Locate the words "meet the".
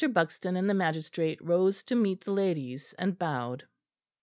1.93-2.31